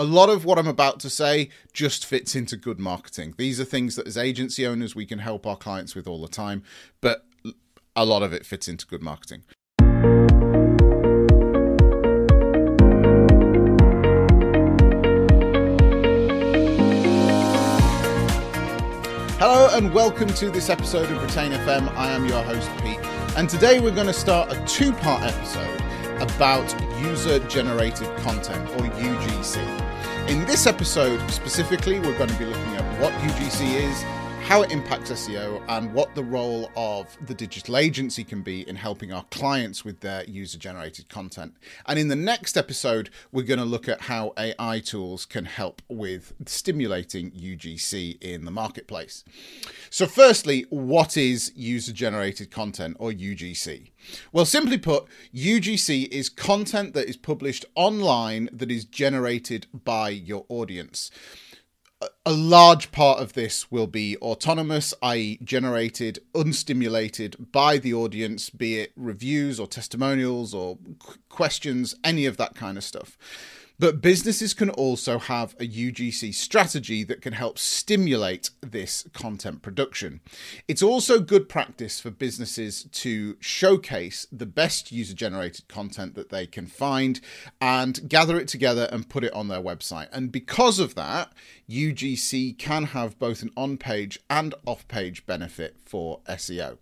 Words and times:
a 0.00 0.04
lot 0.04 0.30
of 0.30 0.46
what 0.46 0.58
I'm 0.58 0.66
about 0.66 0.98
to 1.00 1.10
say 1.10 1.50
just 1.74 2.06
fits 2.06 2.34
into 2.34 2.56
good 2.56 2.80
marketing. 2.80 3.34
These 3.36 3.60
are 3.60 3.66
things 3.66 3.96
that 3.96 4.06
as 4.06 4.16
agency 4.16 4.66
owners 4.66 4.96
we 4.96 5.04
can 5.04 5.18
help 5.18 5.46
our 5.46 5.58
clients 5.58 5.94
with 5.94 6.08
all 6.08 6.22
the 6.22 6.26
time, 6.26 6.62
but 7.02 7.26
a 7.94 8.06
lot 8.06 8.22
of 8.22 8.32
it 8.32 8.46
fits 8.46 8.66
into 8.66 8.86
good 8.86 9.02
marketing. 9.02 9.42
Hello 19.38 19.68
and 19.76 19.92
welcome 19.92 20.28
to 20.28 20.48
this 20.48 20.70
episode 20.70 21.10
of 21.10 21.22
Retain 21.22 21.52
FM. 21.52 21.94
I 21.94 22.08
am 22.08 22.24
your 22.24 22.42
host 22.42 22.70
Pete, 22.78 23.04
and 23.36 23.50
today 23.50 23.80
we're 23.80 23.94
going 23.94 24.06
to 24.06 24.14
start 24.14 24.50
a 24.50 24.64
two-part 24.64 25.24
episode 25.24 25.79
about 26.20 26.74
user 27.00 27.38
generated 27.40 28.08
content 28.18 28.68
or 28.70 28.84
UGC. 28.84 29.56
In 30.28 30.44
this 30.46 30.66
episode 30.66 31.18
specifically, 31.30 31.98
we're 31.98 32.16
going 32.16 32.30
to 32.30 32.38
be 32.38 32.44
looking 32.44 32.76
at 32.76 33.00
what 33.00 33.12
UGC 33.14 33.74
is, 33.74 34.04
how 34.42 34.62
it 34.62 34.72
impacts 34.72 35.10
SEO, 35.10 35.62
and 35.68 35.92
what 35.94 36.14
the 36.14 36.24
role 36.24 36.70
of 36.76 37.16
the 37.26 37.34
digital 37.34 37.76
agency 37.76 38.24
can 38.24 38.42
be 38.42 38.68
in 38.68 38.74
helping 38.74 39.12
our 39.12 39.24
clients 39.30 39.84
with 39.84 40.00
their 40.00 40.24
user 40.24 40.58
generated 40.58 41.08
content. 41.08 41.54
And 41.86 41.98
in 41.98 42.08
the 42.08 42.16
next 42.16 42.56
episode, 42.56 43.10
we're 43.30 43.44
going 43.44 43.60
to 43.60 43.64
look 43.64 43.88
at 43.88 44.02
how 44.02 44.32
AI 44.36 44.80
tools 44.80 45.24
can 45.24 45.44
help 45.44 45.82
with 45.88 46.32
stimulating 46.46 47.30
UGC 47.30 48.20
in 48.20 48.44
the 48.44 48.50
marketplace. 48.50 49.24
So, 49.88 50.06
firstly, 50.06 50.66
what 50.70 51.16
is 51.16 51.52
user 51.54 51.92
generated 51.92 52.50
content 52.50 52.96
or 52.98 53.12
UGC? 53.12 53.90
Well, 54.32 54.44
simply 54.44 54.78
put, 54.78 55.04
UGC 55.34 56.08
is 56.08 56.28
content 56.28 56.94
that 56.94 57.08
is 57.08 57.16
published 57.16 57.66
online 57.74 58.48
that 58.52 58.70
is 58.70 58.84
generated 58.84 59.66
by 59.72 60.08
your 60.08 60.44
audience 60.48 61.10
a 62.24 62.32
large 62.32 62.92
part 62.92 63.20
of 63.20 63.34
this 63.34 63.70
will 63.70 63.86
be 63.86 64.16
autonomous, 64.18 64.94
i.e., 65.02 65.38
generated, 65.42 66.18
unstimulated 66.34 67.52
by 67.52 67.76
the 67.76 67.92
audience, 67.92 68.48
be 68.48 68.78
it 68.78 68.92
reviews 68.96 69.60
or 69.60 69.66
testimonials 69.66 70.54
or 70.54 70.78
questions, 71.28 71.94
any 72.02 72.26
of 72.26 72.36
that 72.38 72.54
kind 72.54 72.78
of 72.78 72.84
stuff. 72.84 73.18
But 73.80 74.02
businesses 74.02 74.52
can 74.52 74.68
also 74.68 75.18
have 75.18 75.54
a 75.54 75.66
UGC 75.66 76.34
strategy 76.34 77.02
that 77.04 77.22
can 77.22 77.32
help 77.32 77.58
stimulate 77.58 78.50
this 78.60 79.08
content 79.14 79.62
production. 79.62 80.20
It's 80.68 80.82
also 80.82 81.18
good 81.18 81.48
practice 81.48 81.98
for 81.98 82.10
businesses 82.10 82.84
to 82.92 83.38
showcase 83.40 84.26
the 84.30 84.44
best 84.44 84.92
user 84.92 85.14
generated 85.14 85.66
content 85.66 86.14
that 86.14 86.28
they 86.28 86.46
can 86.46 86.66
find 86.66 87.22
and 87.58 88.06
gather 88.06 88.38
it 88.38 88.48
together 88.48 88.86
and 88.92 89.08
put 89.08 89.24
it 89.24 89.32
on 89.32 89.48
their 89.48 89.62
website. 89.62 90.08
And 90.12 90.30
because 90.30 90.78
of 90.78 90.94
that, 90.96 91.32
UGC 91.66 92.58
can 92.58 92.84
have 92.84 93.18
both 93.18 93.40
an 93.40 93.50
on 93.56 93.78
page 93.78 94.20
and 94.28 94.54
off 94.66 94.86
page 94.88 95.24
benefit 95.24 95.76
for 95.86 96.20
SEO. 96.28 96.76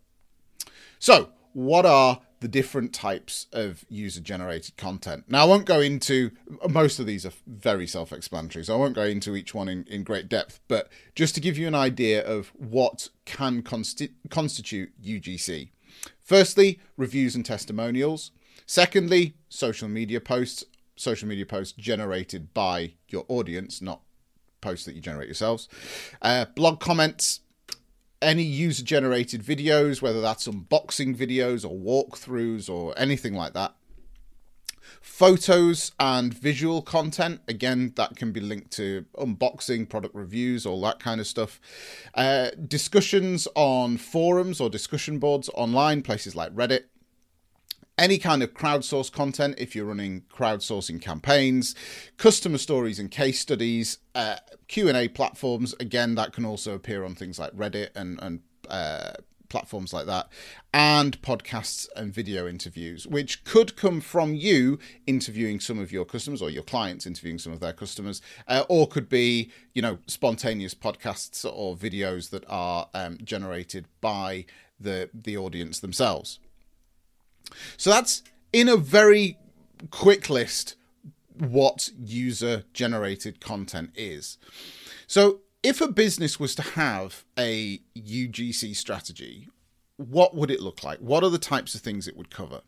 So, 0.99 1.29
what 1.53 1.87
are 1.87 2.23
the 2.41 2.49
different 2.49 2.93
types 2.93 3.47
of 3.53 3.85
user 3.89 4.21
generated 4.21 4.77
content. 4.77 5.25
Now, 5.29 5.43
I 5.43 5.45
won't 5.47 5.67
go 5.67 5.81
into 5.81 6.31
most 6.69 6.99
of 6.99 7.07
these 7.07 7.27
are 7.27 7.33
very 7.47 7.87
self 7.87 8.13
explanatory, 8.13 8.65
so 8.65 8.75
I 8.75 8.79
won't 8.79 8.95
go 8.95 9.05
into 9.05 9.37
each 9.37 9.55
one 9.55 9.69
in, 9.69 9.85
in 9.85 10.03
great 10.05 10.29
depth, 10.29 10.61
but 10.69 10.89
just 11.15 11.35
to 11.35 11.41
give 11.41 11.59
you 11.59 11.67
an 11.67 11.75
idea 11.75 12.25
of 12.25 12.53
what 12.55 13.09
can 13.25 13.63
consti- 13.63 14.13
constitute 14.31 14.91
UGC. 15.03 15.71
Firstly, 16.23 16.79
reviews 16.97 17.35
and 17.35 17.45
testimonials. 17.45 18.31
Secondly, 18.67 19.35
social 19.49 19.89
media 19.89 20.21
posts, 20.21 20.65
social 20.97 21.29
media 21.29 21.47
posts 21.47 21.73
generated 21.73 22.53
by 22.53 22.93
your 23.09 23.25
audience, 23.29 23.81
not 23.81 24.03
posts 24.61 24.85
that 24.85 24.95
you 24.95 25.01
generate 25.01 25.29
yourselves. 25.29 25.69
Uh, 26.21 26.45
blog 26.45 26.81
comments, 26.81 27.41
any 28.21 28.43
user 28.43 28.83
generated 28.83 29.43
videos, 29.43 30.03
whether 30.03 30.21
that's 30.21 30.49
unboxing 30.49 31.17
videos 31.17 31.65
or 31.69 31.77
walkthroughs 31.77 32.69
or 32.69 32.95
anything 32.99 33.35
like 33.35 33.55
that. 33.55 33.75
Photos 35.01 35.93
and 36.01 36.35
visual 36.35 36.83
content, 36.83 37.41
again, 37.47 37.93
that 37.97 38.17
can 38.17 38.33
be 38.33 38.41
linked 38.41 38.71
to 38.73 39.05
unboxing, 39.17 39.89
product 39.89 40.15
reviews, 40.15 40.67
all 40.67 40.81
that 40.83 40.99
kind 40.99 41.21
of 41.21 41.27
stuff. 41.27 41.61
Uh, 42.15 42.51
discussions 42.67 43.47
on 43.55 43.97
forums 43.97 44.61
or 44.61 44.69
discussion 44.69 45.19
boards 45.19 45.49
online, 45.55 46.03
places 46.03 46.35
like 46.35 46.55
Reddit 46.55 46.85
any 47.99 48.17
kind 48.17 48.43
of 48.43 48.55
crowdsourced 48.55 49.13
content 49.13 49.57
if 49.59 49.75
you're 49.75 49.85
running 49.85 50.23
crowdsourcing 50.33 51.01
campaigns 51.03 51.75
customer 52.17 52.59
stories 52.59 52.99
and 52.99 53.11
case 53.11 53.41
studies 53.41 53.99
uh, 54.15 54.37
q&a 54.69 55.09
platforms 55.09 55.75
again 55.81 56.15
that 56.15 56.33
can 56.33 56.45
also 56.45 56.75
appear 56.75 57.05
on 57.05 57.15
things 57.15 57.39
like 57.39 57.53
reddit 57.53 57.89
and, 57.95 58.19
and 58.23 58.41
uh, 58.71 59.11
platforms 59.49 59.93
like 59.93 60.07
that 60.07 60.29
and 60.75 61.21
podcasts 61.23 61.89
and 61.97 62.13
video 62.13 62.47
interviews 62.47 63.07
which 63.07 63.45
could 63.45 63.77
come 63.77 64.01
from 64.01 64.35
you 64.35 64.79
interviewing 65.07 65.59
some 65.59 65.79
of 65.79 65.91
your 65.91 66.05
customers 66.05 66.43
or 66.43 66.51
your 66.51 66.63
clients 66.63 67.07
interviewing 67.07 67.39
some 67.39 67.53
of 67.53 67.61
their 67.61 67.73
customers 67.73 68.21
uh, 68.47 68.65
or 68.69 68.87
could 68.87 69.09
be 69.09 69.51
you 69.75 69.83
know 69.83 69.99
spontaneous 70.07 70.75
podcasts 70.75 71.45
or 71.51 71.77
videos 71.77 72.31
that 72.31 72.45
are 72.49 72.89
um, 72.95 73.17
generated 73.25 73.87
by 74.01 74.45
the 74.79 75.09
the 75.15 75.37
audience 75.37 75.81
themselves 75.81 76.39
so 77.77 77.91
that's 77.91 78.23
in 78.53 78.69
a 78.69 78.77
very 78.77 79.39
quick 79.91 80.29
list 80.29 80.77
what 81.39 81.91
user 81.99 82.65
generated 82.73 83.41
content 83.41 83.91
is. 83.95 84.39
So 85.07 85.41
if 85.63 85.81
a 85.81 85.89
business 85.89 86.39
was 86.39 86.55
to 86.57 86.63
have 86.63 87.25
a 87.39 87.81
UGC 87.97 88.75
strategy, 88.75 89.49
what 89.97 90.35
would 90.35 90.51
it 90.51 90.61
look 90.61 90.85
like? 90.85 90.99
What 91.01 91.25
are 91.25 91.31
the 91.31 91.39
types 91.39 91.75
of 91.75 91.81
things 91.81 92.07
it 92.07 92.17
would 92.17 92.31
cover? 92.31 92.61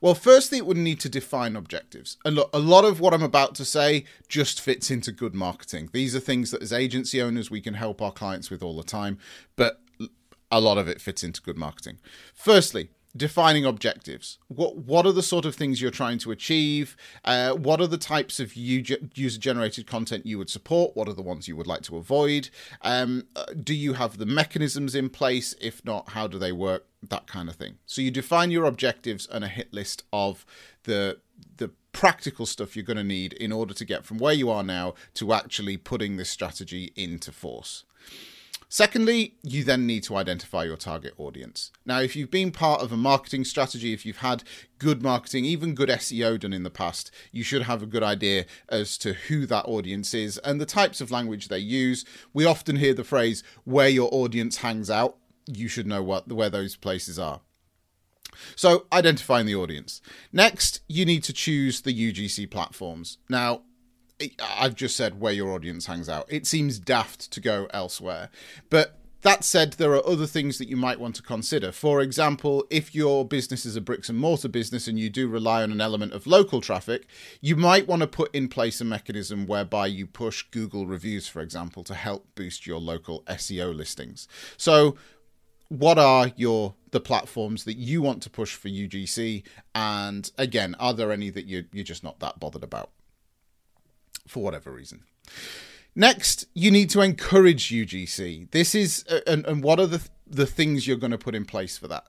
Well, 0.00 0.14
firstly, 0.14 0.56
it 0.58 0.66
would 0.66 0.78
need 0.78 1.00
to 1.00 1.08
define 1.10 1.54
objectives. 1.54 2.16
And 2.24 2.36
look, 2.36 2.50
a 2.54 2.58
lot 2.58 2.84
of 2.84 2.98
what 2.98 3.12
I'm 3.12 3.22
about 3.22 3.54
to 3.56 3.64
say 3.64 4.04
just 4.28 4.60
fits 4.60 4.90
into 4.90 5.12
good 5.12 5.34
marketing. 5.34 5.90
These 5.92 6.16
are 6.16 6.20
things 6.20 6.50
that 6.50 6.62
as 6.62 6.72
agency 6.72 7.20
owners 7.20 7.50
we 7.50 7.60
can 7.60 7.74
help 7.74 8.00
our 8.00 8.12
clients 8.12 8.50
with 8.50 8.62
all 8.62 8.76
the 8.76 8.82
time, 8.82 9.18
but 9.54 9.82
a 10.50 10.60
lot 10.60 10.78
of 10.78 10.88
it 10.88 11.00
fits 11.00 11.22
into 11.22 11.42
good 11.42 11.58
marketing. 11.58 11.98
Firstly, 12.34 12.88
defining 13.16 13.64
objectives. 13.64 14.38
What 14.48 14.76
what 14.76 15.06
are 15.06 15.12
the 15.12 15.22
sort 15.22 15.44
of 15.44 15.54
things 15.54 15.80
you're 15.80 15.90
trying 15.90 16.18
to 16.18 16.30
achieve? 16.30 16.96
Uh, 17.24 17.52
what 17.52 17.80
are 17.80 17.86
the 17.86 17.98
types 17.98 18.40
of 18.40 18.54
user 18.54 18.98
generated 19.38 19.86
content 19.86 20.26
you 20.26 20.38
would 20.38 20.50
support? 20.50 20.96
What 20.96 21.08
are 21.08 21.14
the 21.14 21.22
ones 21.22 21.48
you 21.48 21.56
would 21.56 21.66
like 21.66 21.82
to 21.82 21.96
avoid? 21.96 22.50
Um, 22.82 23.24
uh, 23.34 23.46
do 23.62 23.74
you 23.74 23.94
have 23.94 24.18
the 24.18 24.26
mechanisms 24.26 24.94
in 24.94 25.10
place? 25.10 25.54
If 25.60 25.84
not, 25.84 26.10
how 26.10 26.26
do 26.26 26.38
they 26.38 26.52
work? 26.52 26.86
That 27.02 27.26
kind 27.26 27.48
of 27.48 27.56
thing. 27.56 27.78
So 27.86 28.02
you 28.02 28.10
define 28.10 28.50
your 28.50 28.64
objectives 28.64 29.28
and 29.30 29.44
a 29.44 29.48
hit 29.48 29.72
list 29.72 30.04
of 30.12 30.44
the 30.84 31.18
the 31.56 31.70
practical 31.92 32.46
stuff 32.46 32.76
you're 32.76 32.84
going 32.84 32.96
to 32.96 33.04
need 33.04 33.32
in 33.32 33.52
order 33.52 33.74
to 33.74 33.84
get 33.84 34.04
from 34.04 34.18
where 34.18 34.34
you 34.34 34.50
are 34.50 34.62
now 34.62 34.94
to 35.14 35.32
actually 35.32 35.76
putting 35.76 36.16
this 36.16 36.30
strategy 36.30 36.92
into 36.96 37.32
force. 37.32 37.84
Secondly, 38.70 39.34
you 39.42 39.64
then 39.64 39.86
need 39.86 40.02
to 40.02 40.16
identify 40.16 40.64
your 40.64 40.76
target 40.76 41.14
audience. 41.16 41.72
Now, 41.86 42.00
if 42.00 42.14
you've 42.14 42.30
been 42.30 42.50
part 42.50 42.82
of 42.82 42.92
a 42.92 42.98
marketing 42.98 43.44
strategy, 43.44 43.94
if 43.94 44.04
you've 44.04 44.18
had 44.18 44.44
good 44.78 45.02
marketing, 45.02 45.46
even 45.46 45.74
good 45.74 45.88
SEO 45.88 46.38
done 46.38 46.52
in 46.52 46.64
the 46.64 46.70
past, 46.70 47.10
you 47.32 47.42
should 47.42 47.62
have 47.62 47.82
a 47.82 47.86
good 47.86 48.02
idea 48.02 48.44
as 48.68 48.98
to 48.98 49.14
who 49.14 49.46
that 49.46 49.64
audience 49.64 50.12
is 50.12 50.36
and 50.38 50.60
the 50.60 50.66
types 50.66 51.00
of 51.00 51.10
language 51.10 51.48
they 51.48 51.58
use. 51.58 52.04
We 52.34 52.44
often 52.44 52.76
hear 52.76 52.92
the 52.92 53.04
phrase 53.04 53.42
where 53.64 53.88
your 53.88 54.10
audience 54.12 54.58
hangs 54.58 54.90
out. 54.90 55.16
You 55.46 55.68
should 55.68 55.86
know 55.86 56.02
what 56.02 56.30
where 56.30 56.50
those 56.50 56.76
places 56.76 57.18
are. 57.18 57.40
So, 58.54 58.86
identifying 58.92 59.46
the 59.46 59.56
audience. 59.56 60.02
Next, 60.30 60.80
you 60.88 61.06
need 61.06 61.24
to 61.24 61.32
choose 61.32 61.80
the 61.80 62.12
UGC 62.12 62.50
platforms. 62.50 63.16
Now, 63.30 63.62
I've 64.40 64.74
just 64.74 64.96
said 64.96 65.20
where 65.20 65.32
your 65.32 65.52
audience 65.52 65.86
hangs 65.86 66.08
out. 66.08 66.26
It 66.28 66.46
seems 66.46 66.78
daft 66.78 67.30
to 67.30 67.40
go 67.40 67.68
elsewhere. 67.72 68.30
But 68.68 68.98
that 69.22 69.42
said, 69.42 69.72
there 69.74 69.92
are 69.94 70.06
other 70.06 70.26
things 70.26 70.58
that 70.58 70.68
you 70.68 70.76
might 70.76 71.00
want 71.00 71.16
to 71.16 71.22
consider. 71.22 71.72
For 71.72 72.00
example, 72.00 72.64
if 72.70 72.94
your 72.94 73.24
business 73.24 73.66
is 73.66 73.74
a 73.74 73.80
bricks 73.80 74.08
and 74.08 74.18
mortar 74.18 74.48
business 74.48 74.86
and 74.86 74.98
you 74.98 75.10
do 75.10 75.26
rely 75.26 75.62
on 75.62 75.72
an 75.72 75.80
element 75.80 76.12
of 76.12 76.26
local 76.26 76.60
traffic, 76.60 77.06
you 77.40 77.56
might 77.56 77.88
want 77.88 78.00
to 78.02 78.06
put 78.06 78.32
in 78.34 78.48
place 78.48 78.80
a 78.80 78.84
mechanism 78.84 79.46
whereby 79.46 79.88
you 79.88 80.06
push 80.06 80.44
Google 80.50 80.86
reviews, 80.86 81.26
for 81.26 81.40
example, 81.40 81.82
to 81.84 81.94
help 81.94 82.26
boost 82.36 82.66
your 82.66 82.78
local 82.78 83.22
SEO 83.22 83.74
listings. 83.74 84.28
So, 84.56 84.96
what 85.68 85.98
are 85.98 86.30
your 86.36 86.74
the 86.92 87.00
platforms 87.00 87.64
that 87.64 87.76
you 87.76 88.00
want 88.00 88.22
to 88.22 88.30
push 88.30 88.54
for 88.54 88.68
UGC? 88.68 89.42
And 89.74 90.30
again, 90.38 90.76
are 90.78 90.94
there 90.94 91.12
any 91.12 91.28
that 91.30 91.46
you 91.46 91.64
you're 91.72 91.84
just 91.84 92.04
not 92.04 92.20
that 92.20 92.38
bothered 92.38 92.64
about? 92.64 92.90
For 94.28 94.42
whatever 94.42 94.70
reason. 94.70 95.04
Next, 95.94 96.46
you 96.54 96.70
need 96.70 96.90
to 96.90 97.00
encourage 97.00 97.70
UGC. 97.70 98.50
This 98.52 98.74
is, 98.74 99.04
and, 99.26 99.44
and 99.46 99.62
what 99.62 99.80
are 99.80 99.86
the, 99.86 100.06
the 100.26 100.46
things 100.46 100.86
you're 100.86 100.96
going 100.96 101.10
to 101.10 101.18
put 101.18 101.34
in 101.34 101.44
place 101.44 101.76
for 101.76 101.88
that? 101.88 102.04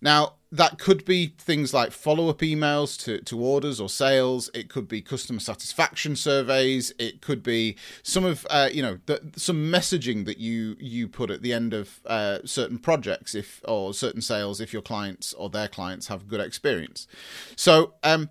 Now, 0.00 0.34
that 0.52 0.78
could 0.78 1.04
be 1.04 1.34
things 1.38 1.72
like 1.72 1.92
follow-up 1.92 2.38
emails 2.38 3.00
to, 3.04 3.20
to 3.22 3.40
orders 3.40 3.80
or 3.80 3.88
sales 3.88 4.50
it 4.52 4.68
could 4.68 4.88
be 4.88 5.00
customer 5.00 5.38
satisfaction 5.38 6.16
surveys 6.16 6.92
it 6.98 7.20
could 7.20 7.42
be 7.42 7.76
some 8.02 8.24
of 8.24 8.46
uh, 8.50 8.68
you 8.72 8.82
know 8.82 8.98
the, 9.06 9.20
some 9.36 9.70
messaging 9.70 10.24
that 10.24 10.38
you 10.38 10.76
you 10.80 11.06
put 11.06 11.30
at 11.30 11.42
the 11.42 11.52
end 11.52 11.72
of 11.72 12.00
uh, 12.06 12.38
certain 12.44 12.78
projects 12.78 13.34
if 13.34 13.62
or 13.66 13.94
certain 13.94 14.20
sales 14.20 14.60
if 14.60 14.72
your 14.72 14.82
clients 14.82 15.32
or 15.34 15.48
their 15.48 15.68
clients 15.68 16.08
have 16.08 16.26
good 16.26 16.40
experience 16.40 17.06
so 17.54 17.94
um, 18.02 18.28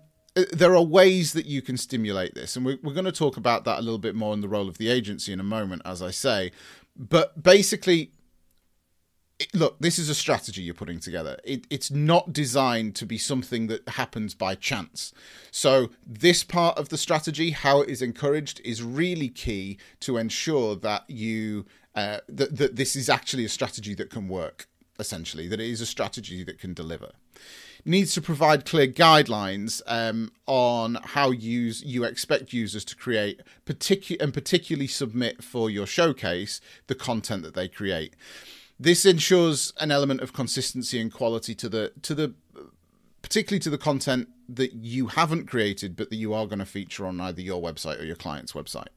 there 0.52 0.74
are 0.74 0.82
ways 0.82 1.32
that 1.32 1.46
you 1.46 1.62
can 1.62 1.76
stimulate 1.76 2.34
this 2.34 2.56
and 2.56 2.64
we're, 2.64 2.78
we're 2.82 2.94
going 2.94 3.04
to 3.04 3.12
talk 3.12 3.36
about 3.36 3.64
that 3.64 3.78
a 3.78 3.82
little 3.82 3.98
bit 3.98 4.14
more 4.14 4.34
in 4.34 4.40
the 4.40 4.48
role 4.48 4.68
of 4.68 4.78
the 4.78 4.88
agency 4.88 5.32
in 5.32 5.40
a 5.40 5.44
moment 5.44 5.82
as 5.84 6.02
i 6.02 6.10
say 6.10 6.50
but 6.96 7.42
basically 7.42 8.12
look, 9.54 9.78
this 9.80 9.98
is 9.98 10.08
a 10.08 10.14
strategy 10.14 10.62
you're 10.62 10.74
putting 10.74 11.00
together. 11.00 11.38
It, 11.44 11.66
it's 11.70 11.90
not 11.90 12.32
designed 12.32 12.94
to 12.96 13.06
be 13.06 13.18
something 13.18 13.66
that 13.68 13.88
happens 13.90 14.34
by 14.34 14.54
chance. 14.54 15.12
So, 15.50 15.90
this 16.06 16.44
part 16.44 16.78
of 16.78 16.88
the 16.88 16.98
strategy, 16.98 17.50
how 17.50 17.80
it 17.82 17.88
is 17.88 18.02
encouraged, 18.02 18.60
is 18.64 18.82
really 18.82 19.28
key 19.28 19.78
to 20.00 20.16
ensure 20.16 20.76
that 20.76 21.08
you 21.08 21.66
uh, 21.94 22.18
that, 22.28 22.56
that 22.56 22.76
this 22.76 22.94
is 22.94 23.08
actually 23.08 23.44
a 23.44 23.48
strategy 23.48 23.94
that 23.94 24.10
can 24.10 24.28
work. 24.28 24.66
Essentially, 24.98 25.48
that 25.48 25.60
it 25.60 25.68
is 25.68 25.80
a 25.80 25.86
strategy 25.86 26.44
that 26.44 26.58
can 26.58 26.74
deliver. 26.74 27.12
Needs 27.84 28.14
to 28.14 28.20
provide 28.20 28.64
clear 28.64 28.86
guidelines 28.86 29.82
um, 29.86 30.32
on 30.46 30.98
how 31.02 31.30
use 31.30 31.82
you 31.84 32.04
expect 32.04 32.52
users 32.52 32.84
to 32.84 32.96
create, 32.96 33.40
particular 33.64 34.22
and 34.22 34.34
particularly 34.34 34.86
submit 34.86 35.42
for 35.42 35.70
your 35.70 35.86
showcase 35.86 36.60
the 36.86 36.94
content 36.94 37.42
that 37.42 37.54
they 37.54 37.68
create 37.68 38.14
this 38.80 39.04
ensures 39.04 39.74
an 39.78 39.90
element 39.92 40.22
of 40.22 40.32
consistency 40.32 40.98
and 40.98 41.12
quality 41.12 41.54
to 41.54 41.68
the 41.68 41.92
to 42.00 42.14
the 42.14 42.34
particularly 43.20 43.60
to 43.60 43.68
the 43.68 43.78
content 43.78 44.28
that 44.48 44.72
you 44.72 45.08
haven't 45.08 45.46
created 45.46 45.94
but 45.94 46.08
that 46.08 46.16
you 46.16 46.32
are 46.32 46.46
going 46.46 46.58
to 46.58 46.64
feature 46.64 47.06
on 47.06 47.20
either 47.20 47.42
your 47.42 47.62
website 47.62 48.00
or 48.00 48.04
your 48.04 48.16
client's 48.16 48.52
website. 48.52 48.88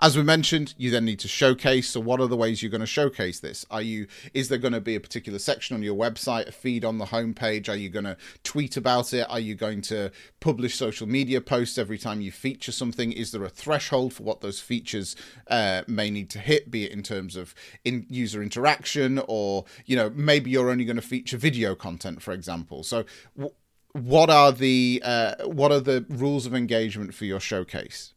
As 0.00 0.16
we 0.16 0.22
mentioned, 0.22 0.74
you 0.76 0.90
then 0.90 1.04
need 1.04 1.18
to 1.20 1.28
showcase. 1.28 1.90
So, 1.90 2.00
what 2.00 2.20
are 2.20 2.26
the 2.26 2.36
ways 2.36 2.62
you're 2.62 2.70
going 2.70 2.80
to 2.80 2.86
showcase 2.86 3.40
this? 3.40 3.64
Are 3.70 3.82
you 3.82 4.06
is 4.32 4.48
there 4.48 4.58
going 4.58 4.72
to 4.72 4.80
be 4.80 4.94
a 4.94 5.00
particular 5.00 5.38
section 5.38 5.76
on 5.76 5.82
your 5.82 5.96
website, 5.96 6.48
a 6.48 6.52
feed 6.52 6.84
on 6.84 6.98
the 6.98 7.06
homepage? 7.06 7.68
Are 7.68 7.76
you 7.76 7.88
going 7.88 8.04
to 8.04 8.16
tweet 8.42 8.76
about 8.76 9.12
it? 9.12 9.26
Are 9.28 9.40
you 9.40 9.54
going 9.54 9.82
to 9.82 10.10
publish 10.40 10.76
social 10.76 11.06
media 11.06 11.40
posts 11.40 11.78
every 11.78 11.98
time 11.98 12.20
you 12.20 12.32
feature 12.32 12.72
something? 12.72 13.12
Is 13.12 13.32
there 13.32 13.44
a 13.44 13.48
threshold 13.48 14.12
for 14.12 14.22
what 14.22 14.40
those 14.40 14.60
features 14.60 15.16
uh, 15.48 15.82
may 15.86 16.10
need 16.10 16.30
to 16.30 16.38
hit, 16.38 16.70
be 16.70 16.84
it 16.84 16.92
in 16.92 17.02
terms 17.02 17.36
of 17.36 17.54
in 17.84 18.06
user 18.08 18.42
interaction, 18.42 19.20
or 19.28 19.64
you 19.86 19.96
know 19.96 20.10
maybe 20.10 20.50
you're 20.50 20.70
only 20.70 20.84
going 20.84 20.96
to 20.96 21.02
feature 21.02 21.36
video 21.36 21.74
content, 21.74 22.22
for 22.22 22.32
example. 22.32 22.82
So. 22.82 23.04
W- 23.36 23.54
what 23.92 24.28
are 24.28 24.50
the 24.50 25.00
uh, 25.04 25.46
what 25.46 25.70
are 25.70 25.80
the 25.80 26.04
rules 26.08 26.46
of 26.46 26.54
engagement 26.54 27.14
for 27.14 27.26
your 27.26 27.38
showcase? 27.38 28.13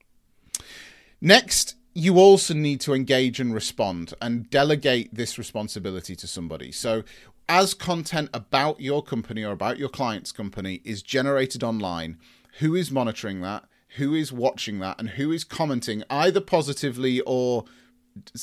Next, 1.21 1.75
you 1.93 2.19
also 2.19 2.53
need 2.53 2.79
to 2.81 2.93
engage 2.93 3.39
and 3.39 3.53
respond 3.53 4.13
and 4.21 4.49
delegate 4.49 5.13
this 5.13 5.37
responsibility 5.37 6.15
to 6.15 6.27
somebody. 6.27 6.71
So, 6.71 7.03
as 7.49 7.73
content 7.73 8.29
about 8.33 8.81
your 8.81 9.01
company 9.01 9.43
or 9.43 9.51
about 9.51 9.79
your 9.79 9.89
client's 9.89 10.31
company 10.31 10.81
is 10.83 11.01
generated 11.01 11.63
online, 11.63 12.19
who 12.59 12.75
is 12.75 12.91
monitoring 12.91 13.41
that? 13.41 13.63
Who 13.95 14.13
is 14.13 14.31
watching 14.31 14.79
that? 14.79 14.99
And 14.99 15.11
who 15.11 15.31
is 15.31 15.43
commenting 15.43 16.03
either 16.09 16.41
positively 16.41 17.21
or 17.21 17.65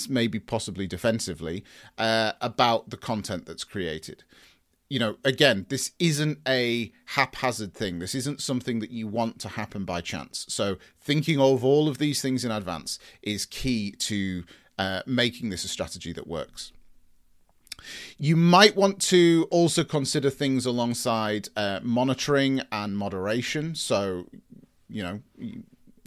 maybe 0.09 0.41
possibly 0.41 0.87
defensively 0.87 1.65
uh, 1.99 2.33
about 2.41 2.91
the 2.91 2.97
content 2.97 3.47
that's 3.47 3.63
created? 3.63 4.25
You 4.89 4.99
know, 4.99 5.17
again, 5.25 5.67
this 5.69 5.93
isn't 5.99 6.39
a 6.47 6.93
haphazard 7.07 7.75
thing. 7.75 7.99
This 7.99 8.15
isn't 8.15 8.41
something 8.41 8.81
that 8.81 8.91
you 8.91 9.07
want 9.07 9.39
to 9.41 9.49
happen 9.49 9.85
by 9.85 10.01
chance. 10.01 10.45
So, 10.49 10.77
thinking 11.01 11.41
of 11.41 11.65
all 11.65 11.89
of 11.89 11.99
these 11.99 12.21
things 12.21 12.45
in 12.45 12.51
advance 12.51 12.99
is 13.23 13.47
key 13.47 13.93
to 13.93 14.45
uh, 14.79 15.03
making 15.07 15.51
this 15.51 15.65
a 15.65 15.69
strategy 15.69 16.13
that 16.13 16.27
works. 16.27 16.73
You 18.19 18.37
might 18.37 18.77
want 18.77 19.01
to 19.03 19.47
also 19.51 19.85
consider 19.85 20.31
things 20.31 20.65
alongside 20.65 21.49
uh, 21.57 21.81
monitoring 21.83 22.63
and 22.71 22.97
moderation. 22.97 23.75
So, 23.75 24.27
you 24.89 25.03
know, 25.03 25.21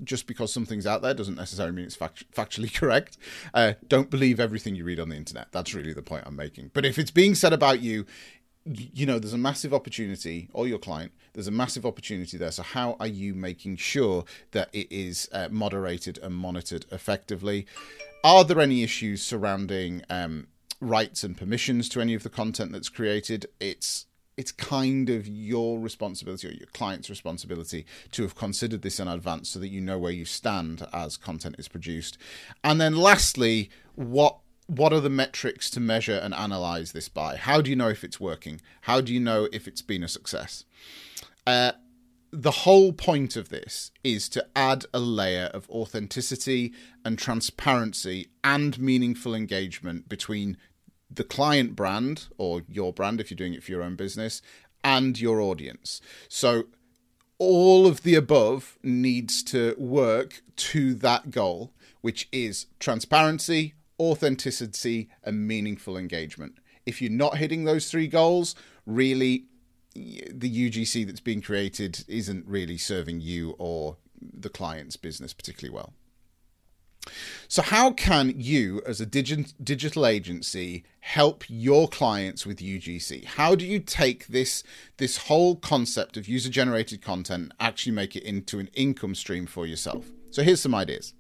just 0.03 0.27
because 0.27 0.53
something's 0.53 0.85
out 0.85 1.01
there 1.01 1.13
doesn't 1.13 1.35
necessarily 1.35 1.75
mean 1.75 1.85
it's 1.85 1.95
fact- 1.95 2.30
factually 2.31 2.73
correct. 2.80 3.18
Uh, 3.53 3.73
don't 3.88 4.09
believe 4.09 4.39
everything 4.39 4.75
you 4.75 4.83
read 4.83 5.00
on 5.00 5.09
the 5.09 5.15
internet. 5.15 5.47
That's 5.51 5.73
really 5.73 5.94
the 5.94 6.01
point 6.01 6.23
I'm 6.25 6.35
making. 6.35 6.71
But 6.73 6.85
if 6.85 7.00
it's 7.00 7.12
being 7.12 7.35
said 7.35 7.53
about 7.53 7.81
you 7.81 8.06
you 8.67 9.05
know 9.05 9.19
there's 9.19 9.33
a 9.33 9.37
massive 9.37 9.73
opportunity 9.73 10.49
or 10.53 10.67
your 10.67 10.79
client 10.79 11.11
there's 11.37 11.47
a 11.47 11.51
massive 11.51 11.85
opportunity 11.85 12.35
there. 12.35 12.49
So 12.49 12.63
how 12.63 12.97
are 12.99 13.05
you 13.05 13.35
making 13.35 13.75
sure 13.75 14.25
that 14.53 14.69
it 14.73 14.91
is 14.91 15.29
uh, 15.31 15.49
moderated 15.51 16.17
and 16.23 16.33
monitored 16.33 16.87
effectively? 16.91 17.67
Are 18.23 18.43
there 18.43 18.59
any 18.59 18.81
issues 18.81 19.21
surrounding 19.21 20.01
um, 20.09 20.47
rights 20.81 21.23
and 21.23 21.37
permissions 21.37 21.89
to 21.89 22.01
any 22.01 22.15
of 22.15 22.23
the 22.23 22.31
content 22.31 22.71
that's 22.71 22.89
created? 22.89 23.45
It's 23.59 24.07
it's 24.35 24.51
kind 24.51 25.11
of 25.11 25.27
your 25.27 25.79
responsibility 25.79 26.47
or 26.47 26.51
your 26.53 26.67
client's 26.73 27.07
responsibility 27.07 27.85
to 28.13 28.23
have 28.23 28.33
considered 28.33 28.81
this 28.81 28.99
in 28.99 29.07
advance 29.07 29.49
so 29.49 29.59
that 29.59 29.67
you 29.67 29.79
know 29.79 29.99
where 29.99 30.11
you 30.11 30.25
stand 30.25 30.87
as 30.91 31.17
content 31.17 31.55
is 31.59 31.67
produced. 31.67 32.17
And 32.63 32.81
then 32.81 32.95
lastly 32.95 33.69
what 33.93 34.39
what 34.67 34.93
are 34.93 34.99
the 34.99 35.09
metrics 35.09 35.69
to 35.71 35.79
measure 35.79 36.19
and 36.21 36.33
analyze 36.33 36.91
this 36.91 37.09
by? 37.09 37.37
How 37.37 37.61
do 37.61 37.69
you 37.69 37.75
know 37.75 37.89
if 37.89 38.03
it's 38.03 38.19
working? 38.19 38.61
How 38.81 39.01
do 39.01 39.13
you 39.13 39.19
know 39.19 39.47
if 39.51 39.67
it's 39.67 39.81
been 39.81 40.03
a 40.03 40.07
success? 40.07 40.65
Uh, 41.45 41.71
the 42.31 42.51
whole 42.51 42.91
point 42.91 43.37
of 43.37 43.47
this 43.49 43.91
is 44.03 44.27
to 44.29 44.45
add 44.55 44.85
a 44.93 44.99
layer 44.99 45.49
of 45.53 45.69
authenticity 45.69 46.73
and 47.05 47.17
transparency 47.17 48.27
and 48.43 48.77
meaningful 48.77 49.33
engagement 49.33 50.09
between 50.09 50.57
the 51.09 51.23
client 51.23 51.73
brand 51.73 52.27
or 52.37 52.63
your 52.67 52.91
brand, 52.91 53.21
if 53.21 53.31
you're 53.31 53.37
doing 53.37 53.53
it 53.53 53.63
for 53.63 53.71
your 53.71 53.81
own 53.81 53.95
business, 53.95 54.41
and 54.83 55.19
your 55.19 55.39
audience. 55.39 56.01
So, 56.27 56.65
all 57.39 57.87
of 57.87 58.01
the 58.01 58.15
above 58.15 58.77
needs 58.83 59.43
to 59.43 59.75
work 59.77 60.41
to 60.55 60.95
that 60.95 61.31
goal, 61.31 61.71
which 62.01 62.27
is 62.31 62.65
transparency, 62.79 63.75
authenticity, 63.99 65.09
and 65.23 65.47
meaningful 65.47 65.97
engagement. 65.97 66.55
If 66.85 67.01
you're 67.01 67.11
not 67.11 67.38
hitting 67.38 67.63
those 67.63 67.89
three 67.89 68.07
goals, 68.07 68.55
really 68.85 69.45
the 69.95 70.69
UGC 70.69 71.05
that's 71.07 71.19
being 71.19 71.41
created 71.41 72.03
isn't 72.07 72.45
really 72.47 72.77
serving 72.77 73.19
you 73.21 73.55
or 73.57 73.97
the 74.21 74.49
client's 74.49 74.95
business 74.95 75.33
particularly 75.33 75.73
well. 75.73 75.94
So, 77.47 77.61
how 77.61 77.91
can 77.91 78.33
you, 78.35 78.81
as 78.85 78.99
a 78.99 79.06
digi- 79.06 79.54
digital 79.63 80.06
agency, 80.06 80.83
help 80.99 81.45
your 81.47 81.87
clients 81.87 82.45
with 82.45 82.59
UGC? 82.59 83.23
How 83.23 83.56
do 83.56 83.66
you 83.66 83.80
take 83.80 84.27
this 84.27 84.63
this 84.97 85.18
whole 85.18 85.56
concept 85.56 86.18
of 86.18 86.27
user 86.27 86.49
generated 86.49 87.01
content 87.01 87.44
and 87.44 87.54
actually 87.59 87.94
make 87.94 88.16
it 88.16 88.23
into 88.23 88.59
an 88.59 88.69
income 88.73 89.16
stream 89.16 89.45
for 89.45 89.66
yourself? 89.66 90.07
So, 90.31 90.44
here's 90.44 90.61
some 90.61 90.75
ideas. 90.75 91.13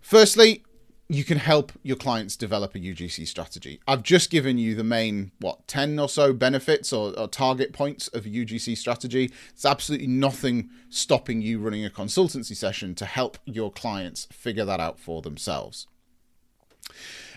Firstly, 0.00 0.64
you 1.10 1.24
can 1.24 1.38
help 1.38 1.72
your 1.82 1.96
clients 1.96 2.36
develop 2.36 2.76
a 2.76 2.78
UGC 2.78 3.26
strategy. 3.26 3.80
I've 3.88 4.04
just 4.04 4.30
given 4.30 4.58
you 4.58 4.76
the 4.76 4.84
main, 4.84 5.32
what, 5.40 5.66
10 5.66 5.98
or 5.98 6.08
so 6.08 6.32
benefits 6.32 6.92
or, 6.92 7.18
or, 7.18 7.26
target 7.26 7.72
points 7.72 8.06
of 8.08 8.26
a 8.26 8.28
UGC 8.28 8.76
strategy. 8.76 9.32
It's 9.48 9.64
absolutely 9.64 10.06
nothing 10.06 10.70
stopping 10.88 11.42
you 11.42 11.58
running 11.58 11.84
a 11.84 11.90
consultancy 11.90 12.54
session 12.54 12.94
to 12.94 13.06
help 13.06 13.38
your 13.44 13.72
clients 13.72 14.28
figure 14.30 14.64
that 14.64 14.78
out 14.78 15.00
for 15.00 15.20
themselves. 15.20 15.88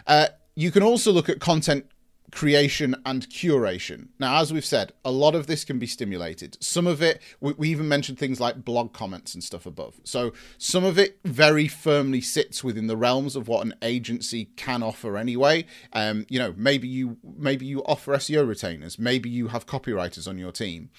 Uh, 0.05 0.27
you 0.53 0.69
can 0.69 0.83
also 0.83 1.11
look 1.11 1.27
at 1.27 1.39
content 1.39 1.87
creation 2.33 2.95
and 3.05 3.29
curation. 3.29 4.07
Now, 4.19 4.41
as 4.41 4.51
we've 4.51 4.65
said, 4.65 4.91
a 5.05 5.11
lot 5.11 5.35
of 5.35 5.45
this 5.45 5.63
can 5.63 5.77
be 5.77 5.85
stimulated. 5.85 6.57
Some 6.59 6.87
of 6.87 7.01
it, 7.01 7.21
we, 7.39 7.53
we, 7.53 7.69
even 7.69 7.87
mentioned 7.87 8.17
things 8.17 8.39
like 8.39 8.65
blog 8.65 8.91
comments 8.91 9.35
and 9.35 9.43
stuff 9.43 9.67
above. 9.67 10.01
So, 10.03 10.33
some 10.57 10.83
of 10.83 10.97
it 10.97 11.19
very 11.23 11.67
firmly 11.67 12.21
sits 12.21 12.63
within 12.63 12.87
the 12.87 12.97
realms 12.97 13.35
of 13.35 13.47
what 13.47 13.65
an 13.65 13.75
agency 13.83 14.45
can 14.55 14.81
offer 14.81 15.15
anyway. 15.15 15.65
Um, 15.93 16.25
you 16.27 16.39
know, 16.39 16.55
maybe 16.57 16.87
you 16.87 17.17
maybe 17.23 17.65
you 17.67 17.83
offer 17.83 18.13
SEO 18.15 18.47
retainers, 18.47 18.97
maybe 18.97 19.29
you 19.29 19.49
have 19.49 19.67
copywriters 19.67 20.27
on 20.27 20.37
your 20.37 20.51
team 20.51 20.89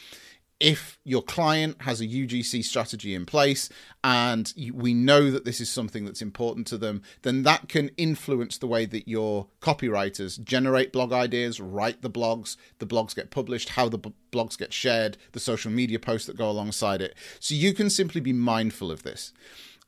if 0.61 0.99
your 1.05 1.23
client 1.23 1.83
has 1.83 2.01
a 2.01 2.07
UGC 2.07 2.65
strategy 2.65 3.15
in 3.15 3.27
place 3.27 3.69
and 4.03 4.53
we 4.73 4.95
know 4.95 5.31
that 5.31 5.45
this 5.45 5.61
is 5.61 5.69
something 5.69 6.05
that's 6.05 6.23
important 6.23 6.67
to 6.69 6.79
them, 6.79 7.03
then 7.23 7.43
that 7.43 7.69
can 7.69 7.91
influence 7.97 8.59
the 8.59 8.67
way 8.67 8.87
that 8.87 9.09
your 9.09 9.49
copywriters 9.61 10.43
generate 10.43 10.93
blog 10.93 11.13
ideas, 11.13 11.61
write 11.61 12.03
the 12.03 12.11
blogs, 12.11 12.57
the 12.79 12.87
blogs 12.87 13.15
get 13.15 13.31
published, 13.31 13.71
how 13.71 13.89
the 13.89 13.99
b- 13.99 14.13
blogs 14.33 14.57
get 14.57 14.73
shared, 14.73 15.17
the 15.33 15.41
social 15.41 15.71
media 15.71 15.99
posts 15.99 16.27
that 16.27 16.37
go 16.37 16.49
alongside 16.49 17.03
it. 17.03 17.15
So 17.41 17.55
you 17.55 17.75
can 17.75 17.91
simply 17.91 18.21
be 18.21 18.33
mindful 18.33 18.91
of 18.91 19.03
this. 19.03 19.33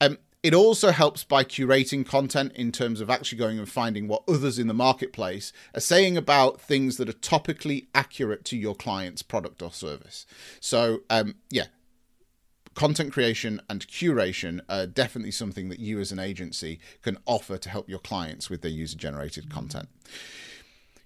Um, 0.00 0.18
It 0.46 0.54
also 0.54 0.92
helps 0.92 1.24
by 1.24 1.42
curating 1.42 2.06
content 2.06 2.52
in 2.52 2.70
terms 2.70 3.00
of 3.00 3.10
actually 3.10 3.38
going 3.38 3.58
and 3.58 3.68
finding 3.68 4.06
what 4.06 4.22
others 4.28 4.60
in 4.60 4.68
the 4.68 4.74
marketplace 4.74 5.52
are 5.74 5.80
saying 5.80 6.16
about 6.16 6.60
things 6.60 6.98
that 6.98 7.08
are 7.08 7.14
topically 7.14 7.88
accurate 7.96 8.44
to 8.44 8.56
your 8.56 8.76
client's 8.76 9.22
product 9.22 9.60
or 9.60 9.72
service. 9.72 10.24
So, 10.60 11.00
um, 11.10 11.34
yeah, 11.50 11.64
content 12.74 13.12
creation 13.12 13.60
and 13.68 13.88
curation 13.88 14.60
are 14.68 14.86
definitely 14.86 15.32
something 15.32 15.68
that 15.68 15.80
you 15.80 15.98
as 15.98 16.12
an 16.12 16.20
agency 16.20 16.78
can 17.02 17.18
offer 17.26 17.58
to 17.58 17.68
help 17.68 17.88
your 17.88 17.98
clients 17.98 18.48
with 18.48 18.62
their 18.62 18.70
user 18.70 18.96
generated 18.96 19.50
content. 19.50 19.88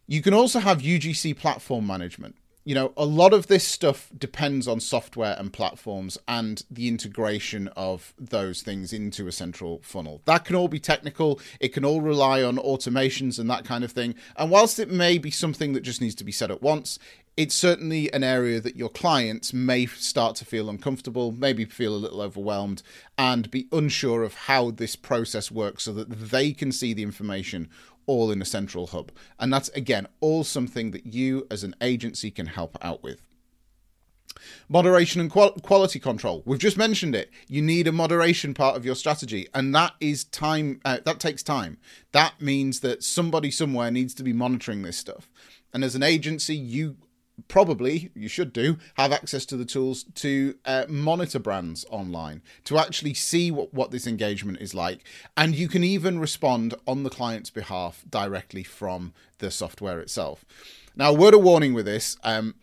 You 0.06 0.20
can 0.20 0.34
also 0.34 0.58
have 0.58 0.82
UGC 0.82 1.34
platform 1.38 1.86
management 1.86 2.36
you 2.64 2.74
know, 2.74 2.92
a 2.96 3.06
lot 3.06 3.32
of 3.32 3.46
this 3.46 3.66
stuff 3.66 4.10
depends 4.16 4.68
on 4.68 4.80
software 4.80 5.34
and 5.38 5.52
platforms 5.52 6.18
and 6.28 6.62
the 6.70 6.88
integration 6.88 7.68
of 7.68 8.12
those 8.18 8.60
things 8.60 8.92
into 8.92 9.26
a 9.26 9.32
central 9.32 9.80
funnel. 9.82 10.20
That 10.26 10.44
can 10.44 10.56
all 10.56 10.68
be 10.68 10.78
technical, 10.78 11.40
it 11.58 11.68
can 11.68 11.84
all 11.84 12.02
rely 12.02 12.42
on 12.42 12.56
automations 12.58 13.38
and 13.38 13.48
that 13.48 13.64
kind 13.64 13.82
of 13.82 13.92
thing. 13.92 14.14
And 14.36 14.50
whilst 14.50 14.78
it 14.78 14.90
may 14.90 15.16
be 15.16 15.30
something 15.30 15.72
that 15.72 15.82
just 15.82 16.00
needs 16.02 16.14
to 16.16 16.24
be 16.24 16.32
set 16.32 16.50
at 16.50 16.62
once, 16.62 16.98
it's 17.36 17.54
certainly 17.54 18.12
an 18.12 18.22
area 18.22 18.60
that 18.60 18.76
your 18.76 18.90
clients 18.90 19.54
may 19.54 19.86
start 19.86 20.36
to 20.36 20.44
feel 20.44 20.68
uncomfortable, 20.68 21.32
maybe 21.32 21.64
feel 21.64 21.94
a 21.94 21.96
little 21.96 22.20
overwhelmed, 22.20 22.82
and 23.16 23.50
be 23.50 23.68
unsure 23.72 24.22
of 24.22 24.34
how 24.34 24.70
this 24.70 24.96
process 24.96 25.50
works 25.50 25.84
so 25.84 25.92
that 25.94 26.10
they 26.10 26.52
can 26.52 26.70
see 26.70 26.92
the 26.92 27.02
information 27.02 27.70
all 28.10 28.32
in 28.32 28.42
a 28.42 28.44
central 28.44 28.88
hub. 28.88 29.12
And 29.38 29.52
that's, 29.52 29.68
again, 29.82 30.06
all 30.20 30.42
something 30.42 30.90
that 30.90 31.06
you 31.06 31.46
as 31.50 31.62
an 31.62 31.74
agency 31.80 32.30
can 32.30 32.46
help 32.46 32.76
out 32.82 33.02
with. 33.02 33.22
Moderation 34.68 35.20
and 35.20 35.30
qual- 35.30 35.58
quality 35.70 35.98
control. 35.98 36.42
We've 36.46 36.58
just 36.58 36.76
mentioned 36.76 37.14
it. 37.14 37.30
You 37.46 37.62
need 37.62 37.86
a 37.86 37.92
moderation 37.92 38.54
part 38.54 38.76
of 38.76 38.84
your 38.84 38.94
strategy, 38.94 39.48
and 39.54 39.74
that 39.74 39.92
is 40.00 40.24
time. 40.24 40.80
Uh, 40.84 40.98
that 41.04 41.20
takes 41.20 41.42
time. 41.42 41.78
That 42.12 42.40
means 42.40 42.80
that 42.80 43.02
somebody 43.02 43.50
somewhere 43.50 43.90
needs 43.90 44.14
to 44.14 44.22
be 44.22 44.32
monitoring 44.32 44.82
this 44.82 44.96
stuff. 44.96 45.28
And 45.72 45.84
as 45.84 45.94
an 45.94 46.02
agency, 46.02 46.56
you 46.56 46.96
probably 47.50 48.10
you 48.14 48.28
should 48.28 48.52
do 48.52 48.78
have 48.94 49.12
access 49.12 49.44
to 49.44 49.56
the 49.56 49.64
tools 49.64 50.04
to 50.14 50.54
uh, 50.64 50.86
monitor 50.88 51.38
brands 51.38 51.84
online 51.90 52.40
to 52.64 52.78
actually 52.78 53.12
see 53.12 53.50
what, 53.50 53.74
what 53.74 53.90
this 53.90 54.06
engagement 54.06 54.58
is 54.60 54.72
like 54.72 55.04
and 55.36 55.54
you 55.56 55.68
can 55.68 55.84
even 55.84 56.18
respond 56.18 56.74
on 56.86 57.02
the 57.02 57.10
client's 57.10 57.50
behalf 57.50 58.04
directly 58.08 58.62
from 58.62 59.12
the 59.38 59.50
software 59.50 59.98
itself 59.98 60.44
now 60.94 61.12
word 61.12 61.34
of 61.34 61.42
warning 61.42 61.74
with 61.74 61.84
this 61.84 62.16
um, 62.22 62.54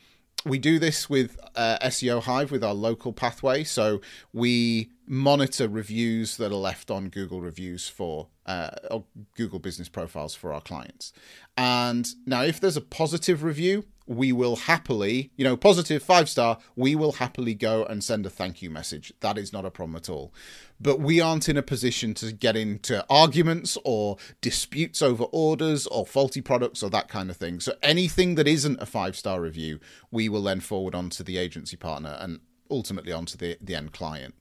we 0.46 0.58
do 0.58 0.80
this 0.80 1.10
with 1.10 1.38
uh, 1.56 1.78
SEO 1.84 2.24
Hive 2.24 2.52
with 2.52 2.64
our 2.64 2.74
local 2.74 3.12
pathway. 3.12 3.64
So 3.64 4.02
we 4.32 4.92
monitor 5.06 5.68
reviews 5.68 6.38
that 6.38 6.52
are 6.52 6.56
left 6.56 6.90
on 6.90 7.10
Google 7.10 7.42
reviews 7.42 7.90
for 7.90 8.28
uh, 8.46 8.70
or 8.90 9.04
Google 9.36 9.60
business 9.60 9.90
profiles 9.90 10.36
for 10.36 10.54
our 10.54 10.62
clients. 10.62 11.12
And 11.58 12.08
now, 12.26 12.44
if 12.44 12.60
there's 12.62 12.78
a 12.78 12.82
positive 12.82 13.44
review, 13.44 13.84
we 14.08 14.32
will 14.32 14.56
happily, 14.56 15.32
you 15.36 15.44
know, 15.44 15.58
positive 15.58 16.02
five 16.02 16.30
star, 16.30 16.58
we 16.76 16.96
will 16.96 17.14
happily 17.14 17.54
go 17.54 17.84
and 17.84 18.04
send 18.04 18.26
a 18.26 18.30
thank 18.30 18.62
you 18.62 18.70
message. 18.70 19.14
That 19.20 19.38
is 19.38 19.52
not 19.52 19.66
a 19.66 19.72
problem 19.72 19.96
at 19.98 20.10
all. 20.10 20.34
But 20.80 21.00
we 21.00 21.20
aren't 21.20 21.50
in 21.50 21.58
a 21.58 21.62
position 21.62 22.14
to 22.16 22.32
get 22.32 22.56
into 22.56 23.06
arguments 23.10 23.78
or 23.84 24.18
disputes 24.42 25.02
over 25.02 25.26
orders 25.26 25.88
or 25.88 26.06
faulty 26.06 26.42
products 26.42 26.82
or 26.82 26.90
that 26.92 27.10
kind 27.10 27.30
of 27.30 27.38
thing. 27.38 27.60
So 27.60 27.74
anything 27.84 28.36
that 28.36 28.48
isn't 28.48 28.82
a 28.82 28.86
five 28.86 29.16
star 29.16 29.42
review, 29.42 29.80
we 30.10 30.30
will 30.30 30.44
then 30.44 30.62
forward 30.62 30.96
on 30.96 31.10
to 31.12 31.24
the 31.24 31.38
agency 31.38 31.76
partner 31.76 32.18
and 32.20 32.40
ultimately 32.72 33.12
onto 33.12 33.38
the, 33.38 33.58
the 33.62 33.76
end 33.76 33.92
client. 33.92 34.36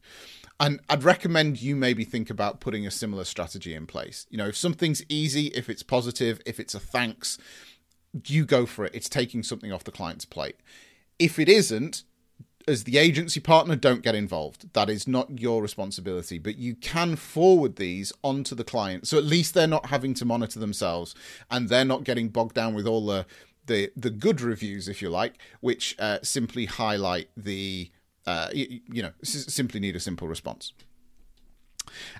And 0.59 0.81
I'd 0.89 1.05
recommend 1.05 1.61
you 1.61 1.77
maybe 1.77 2.05
think 2.05 2.31
about 2.31 2.61
putting 2.61 2.87
a 2.87 2.91
similar 2.91 3.25
strategy 3.25 3.75
in 3.75 3.87
place. 3.87 4.27
You 4.31 4.39
know, 4.39 4.47
if 4.47 4.57
something's 4.57 5.03
easy, 5.09 5.49
if 5.49 5.69
it's 5.69 5.83
positive, 5.83 6.41
if 6.47 6.59
it's 6.59 6.75
a 6.75 6.81
thanks, 6.81 7.37
you 8.27 8.45
go 8.45 8.67
for 8.67 8.85
it. 8.85 8.95
It's 8.95 9.09
taking 9.09 9.43
something 9.43 9.73
off 9.73 9.85
the 9.85 9.93
client's 9.93 10.25
plate. 10.25 10.57
If 11.19 11.39
it 11.39 11.49
isn't, 11.49 12.05
as 12.69 12.85
the 12.85 12.99
agency 12.99 13.41
partner, 13.41 13.77
don't 13.77 14.03
get 14.03 14.15
involved. 14.15 14.73
That 14.73 14.91
is 14.91 15.07
not 15.07 15.41
your 15.41 15.63
responsibility, 15.63 16.39
but 16.39 16.57
you 16.57 16.75
can 16.75 17.17
forward 17.17 17.77
these 17.77 18.13
onto 18.25 18.55
the 18.55 18.65
client. 18.65 19.07
So 19.07 19.19
at 19.19 19.25
least 19.25 19.55
they're 19.55 19.67
not 19.67 19.87
having 19.87 20.15
to 20.15 20.25
monitor 20.25 20.59
themselves 20.59 21.15
and 21.51 21.69
they're 21.69 21.85
not 21.85 22.05
getting 22.05 22.29
bogged 22.29 22.55
down 22.55 22.75
with 22.75 22.87
all 22.87 23.07
the 23.07 23.27
the, 23.67 23.91
the 23.97 24.11
good 24.11 24.41
reviews, 24.41 24.89
if 24.89 25.03
you 25.03 25.11
like, 25.11 25.39
which 25.61 25.97
uh, 25.99 26.19
simply 26.23 26.67
highlight 26.67 27.29
the, 27.37 27.91
uh, 28.25 28.49
you, 28.53 28.81
you 28.93 29.03
know, 29.03 29.11
s- 29.23 29.53
simply 29.53 29.81
need 29.81 29.97
a 29.97 30.01
simple 30.01 30.29
response. 30.29 30.73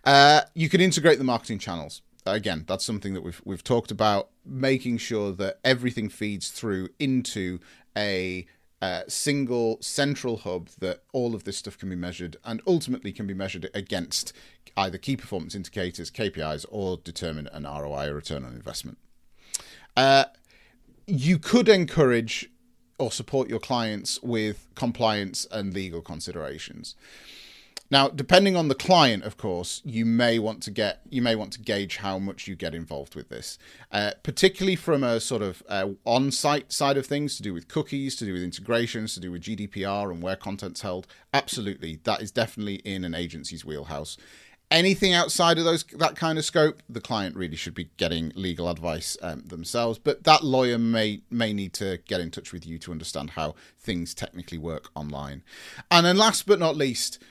Uh, 0.05 0.41
you 0.55 0.69
can 0.69 0.81
integrate 0.81 1.19
the 1.19 1.25
marketing 1.25 1.61
channels 1.61 2.03
again, 2.27 2.65
that's 2.67 2.85
something 2.85 3.15
that 3.15 3.23
we've 3.23 3.41
we've 3.45 3.65
talked 3.65 3.91
about, 3.91 4.31
making 4.45 4.99
sure 4.99 5.33
that 5.33 5.59
everything 5.65 6.09
feeds 6.09 6.51
through 6.51 6.89
into 6.99 7.61
a 7.97 8.47
uh, 8.83 9.03
single 9.09 9.79
central 9.81 10.39
hub 10.39 10.69
that 10.81 11.03
all 11.13 11.35
of 11.35 11.45
this 11.45 11.57
stuff 11.57 11.79
can 11.79 11.89
be 11.89 11.97
measured 11.97 12.37
and 12.45 12.61
ultimately 12.67 13.11
can 13.11 13.27
be 13.27 13.35
measured 13.35 13.71
against 13.73 14.33
either 14.77 14.99
key 14.99 15.17
performance 15.17 15.55
indicators, 15.55 16.11
KPIs, 16.11 16.67
or 16.69 16.99
determine 16.99 17.49
an 17.53 17.65
ROI, 17.65 18.09
or 18.09 18.15
return 18.15 18.45
on 18.45 18.53
investment. 18.53 18.99
Uh, 19.97 20.25
you 21.07 21.39
could 21.39 21.69
encourage 21.69 22.51
or 22.99 23.11
support 23.11 23.49
your 23.49 23.61
clients 23.61 24.23
with 24.23 24.69
compliance 24.75 25.47
and 25.51 25.73
legal 25.73 26.03
considerations. 26.03 26.95
Now, 27.91 28.09
depending 28.09 28.57
on 28.57 28.69
the 28.69 28.75
client, 28.75 29.23
of 29.23 29.37
course, 29.37 29.81
you 29.85 30.05
may 30.05 30.39
want 30.39 30.63
to 30.65 30.71
get 30.71 31.03
you 31.09 31.23
may 31.23 31.37
want 31.37 31.53
to 31.53 31.61
gauge 31.61 31.99
how 31.99 32.19
much 32.19 32.49
you 32.49 32.57
get 32.57 32.75
involved 32.75 33.15
with 33.15 33.29
this, 33.29 33.59
uh, 33.93 34.13
particularly 34.23 34.77
from 34.77 35.05
a 35.05 35.21
sort 35.21 35.43
of 35.43 35.63
uh, 35.69 35.91
on-site 36.05 36.73
side 36.73 36.97
of 36.97 37.07
things 37.07 37.37
to 37.37 37.43
do 37.43 37.55
with 37.55 37.69
cookies, 37.69 38.17
to 38.17 38.25
do 38.25 38.33
with 38.33 38.43
integrations, 38.43 39.15
to 39.15 39.21
do 39.21 39.31
with 39.31 39.43
GDPR 39.43 40.11
and 40.11 40.23
where 40.23 40.37
content's 40.37 40.81
held. 40.81 41.07
Absolutely, 41.33 42.01
that 42.05 42.21
is 42.21 42.33
definitely 42.33 42.77
in 42.77 43.05
an 43.05 43.15
agency's 43.15 43.65
wheelhouse. 43.65 44.17
Anything 44.69 45.15
outside 45.15 45.59
of 45.59 45.65
those 45.65 45.85
that 45.85 46.17
kind 46.17 46.39
of 46.39 46.45
scope, 46.45 46.83
the 46.89 47.01
client 47.01 47.37
really 47.37 47.55
should 47.55 47.75
be 47.75 47.91
getting 47.99 48.33
legal 48.35 48.69
advice 48.69 49.17
um, 49.23 49.43
themselves. 49.47 49.97
But 49.97 50.25
that 50.25 50.43
lawyer 50.43 50.77
may 50.77 51.21
may 51.31 51.53
need 51.53 51.73
to 51.75 52.01
get 52.09 52.21
in 52.21 52.33
touch 52.33 52.53
with 52.53 52.67
you 52.67 52.79
to 52.79 52.91
understand 52.91 53.31
how 53.31 53.55
things 53.79 54.13
technically 54.13 54.59
work 54.59 54.89
online. 54.97 55.45
And 55.89 56.05
then, 56.05 56.17
last 56.17 56.47
but 56.47 56.59
not 56.59 56.77
least 56.77 57.23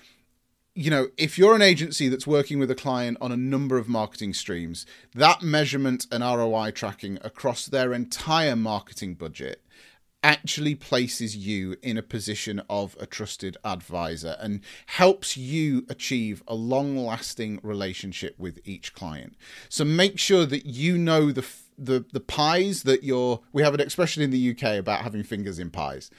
you 0.75 0.91
know, 0.91 1.07
if 1.17 1.37
you're 1.37 1.55
an 1.55 1.61
agency 1.61 2.09
that's 2.09 2.27
working 2.27 2.59
with 2.59 2.69
a 2.69 2.75
client 2.75 3.17
on 3.21 3.31
a 3.31 3.37
number 3.37 3.77
of 3.77 3.87
marketing 3.87 4.33
streams, 4.33 4.85
that 5.13 5.41
measurement 5.41 6.05
and 6.11 6.21
ROI 6.21 6.71
tracking 6.71 7.17
across 7.21 7.65
their 7.65 7.93
entire 7.93 8.57
marketing 8.57 9.13
budget 9.15 9.61
actually 10.21 10.75
places 10.75 11.37
you 11.37 11.77
in 11.81 11.97
a 11.97 12.01
position 12.01 12.61
of 12.69 12.97
a 12.99 13.05
trusted 13.05 13.55
advisor 13.63 14.35
and 14.41 14.59
helps 14.87 15.37
you 15.37 15.85
achieve 15.87 16.43
a 16.47 16.55
long 16.55 16.97
lasting 16.97 17.59
relationship 17.63 18.37
with 18.37 18.59
each 18.65 18.93
client. 18.93 19.35
So 19.69 19.85
make 19.85 20.19
sure 20.19 20.45
that 20.47 20.65
you 20.65 20.97
know 20.97 21.31
the 21.31 21.43
the 21.77 22.05
the 22.13 22.19
pies 22.19 22.83
that 22.83 23.03
you're 23.03 23.41
we 23.53 23.61
have 23.61 23.73
an 23.73 23.79
expression 23.79 24.23
in 24.23 24.31
the 24.31 24.51
UK 24.51 24.77
about 24.77 25.01
having 25.01 25.23
fingers 25.23 25.59
in 25.59 25.69
pies 25.69 26.09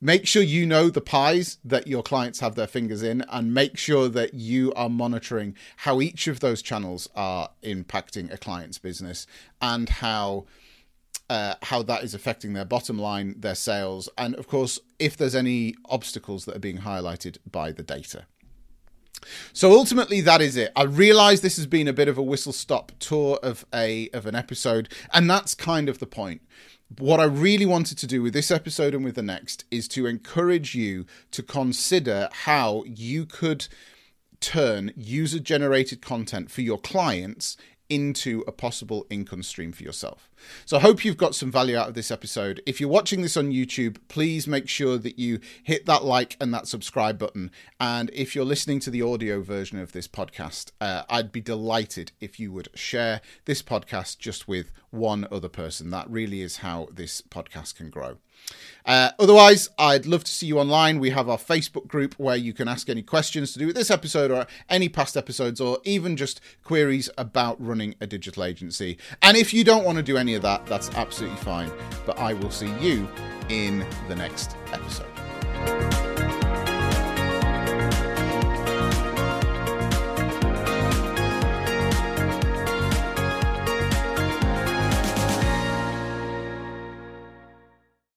make 0.00 0.26
sure 0.26 0.42
you 0.42 0.66
know 0.66 0.88
the 0.88 1.00
pies 1.00 1.58
that 1.64 1.86
your 1.86 2.02
clients 2.02 2.40
have 2.40 2.54
their 2.54 2.66
fingers 2.66 3.02
in 3.02 3.22
and 3.30 3.52
make 3.52 3.76
sure 3.76 4.08
that 4.08 4.34
you 4.34 4.72
are 4.74 4.88
monitoring 4.88 5.54
how 5.78 6.00
each 6.00 6.26
of 6.26 6.40
those 6.40 6.62
channels 6.62 7.08
are 7.14 7.50
impacting 7.62 8.32
a 8.32 8.38
client's 8.38 8.78
business 8.78 9.26
and 9.60 9.88
how 9.88 10.46
uh, 11.28 11.54
how 11.62 11.80
that 11.80 12.02
is 12.02 12.12
affecting 12.12 12.54
their 12.54 12.64
bottom 12.64 12.98
line, 12.98 13.36
their 13.38 13.54
sales, 13.54 14.08
and 14.18 14.34
of 14.34 14.48
course, 14.48 14.80
if 14.98 15.16
there's 15.16 15.36
any 15.36 15.76
obstacles 15.84 16.44
that 16.44 16.56
are 16.56 16.60
being 16.60 16.78
highlighted 16.78 17.38
by 17.48 17.70
the 17.70 17.84
data. 17.84 18.26
So 19.52 19.72
ultimately, 19.72 20.20
that 20.22 20.40
is 20.40 20.56
it. 20.56 20.72
I 20.74 20.84
realise 20.84 21.40
this 21.40 21.56
has 21.56 21.66
been 21.66 21.88
a 21.88 21.92
bit 21.92 22.08
of 22.08 22.18
a 22.18 22.22
whistle 22.22 22.52
stop 22.52 22.92
tour 22.98 23.38
of 23.42 23.64
a 23.74 24.08
of 24.10 24.26
an 24.26 24.34
episode, 24.34 24.88
and 25.12 25.28
that's 25.28 25.54
kind 25.54 25.88
of 25.88 25.98
the 25.98 26.06
point 26.06 26.42
what 26.98 27.20
I 27.20 27.24
really 27.24 27.66
wanted 27.66 27.98
to 27.98 28.06
do 28.06 28.22
with 28.22 28.32
this 28.32 28.50
episode 28.50 28.94
and 28.94 29.04
with 29.04 29.14
the 29.14 29.22
next 29.22 29.64
is 29.70 29.86
to 29.88 30.06
encourage 30.06 30.74
you 30.74 31.06
to 31.30 31.42
consider 31.42 32.28
how 32.32 32.82
you 32.84 33.26
could 33.26 33.68
turn 34.40 34.92
user 34.96 35.38
generated 35.38 36.02
content 36.02 36.50
for 36.50 36.62
your 36.62 36.78
clients 36.78 37.56
into 37.90 38.44
a 38.46 38.52
possible 38.52 39.06
income 39.10 39.42
stream 39.42 39.72
for 39.72 39.82
yourself. 39.82 40.30
So 40.64 40.76
I 40.76 40.80
hope 40.80 41.04
you've 41.04 41.16
got 41.16 41.34
some 41.34 41.50
value 41.50 41.76
out 41.76 41.88
of 41.88 41.94
this 41.94 42.10
episode. 42.10 42.62
If 42.64 42.80
you're 42.80 42.88
watching 42.88 43.20
this 43.20 43.36
on 43.36 43.50
YouTube, 43.50 43.98
please 44.08 44.46
make 44.46 44.68
sure 44.68 44.96
that 44.96 45.18
you 45.18 45.40
hit 45.62 45.84
that 45.86 46.04
like 46.04 46.36
and 46.40 46.54
that 46.54 46.68
subscribe 46.68 47.18
button. 47.18 47.50
And 47.78 48.10
if 48.14 48.34
you're 48.34 48.44
listening 48.44 48.80
to 48.80 48.90
the 48.90 49.02
audio 49.02 49.42
version 49.42 49.78
of 49.78 49.92
this 49.92 50.08
podcast, 50.08 50.70
uh, 50.80 51.02
I'd 51.10 51.32
be 51.32 51.40
delighted 51.40 52.12
if 52.20 52.40
you 52.40 52.52
would 52.52 52.68
share 52.74 53.20
this 53.44 53.62
podcast 53.62 54.18
just 54.18 54.48
with 54.48 54.72
one 54.90 55.26
other 55.30 55.48
person. 55.48 55.90
That 55.90 56.08
really 56.08 56.40
is 56.40 56.58
how 56.58 56.88
this 56.92 57.20
podcast 57.20 57.74
can 57.74 57.90
grow. 57.90 58.18
Uh, 58.86 59.10
otherwise, 59.18 59.68
I'd 59.78 60.06
love 60.06 60.24
to 60.24 60.30
see 60.30 60.46
you 60.46 60.58
online. 60.58 61.00
We 61.00 61.10
have 61.10 61.28
our 61.28 61.38
Facebook 61.38 61.86
group 61.86 62.14
where 62.14 62.36
you 62.36 62.52
can 62.52 62.66
ask 62.66 62.88
any 62.88 63.02
questions 63.02 63.52
to 63.52 63.58
do 63.58 63.66
with 63.66 63.76
this 63.76 63.90
episode 63.90 64.30
or 64.30 64.46
any 64.68 64.88
past 64.88 65.16
episodes, 65.16 65.60
or 65.60 65.78
even 65.84 66.16
just 66.16 66.40
queries 66.64 67.10
about 67.18 67.60
running 67.64 67.94
a 68.00 68.06
digital 68.06 68.44
agency. 68.44 68.98
And 69.22 69.36
if 69.36 69.52
you 69.52 69.64
don't 69.64 69.84
want 69.84 69.98
to 69.98 70.02
do 70.02 70.16
any 70.16 70.34
of 70.34 70.42
that, 70.42 70.66
that's 70.66 70.90
absolutely 70.90 71.38
fine. 71.38 71.70
But 72.06 72.18
I 72.18 72.32
will 72.34 72.50
see 72.50 72.72
you 72.80 73.08
in 73.48 73.86
the 74.08 74.16
next 74.16 74.56
episode. 74.72 75.99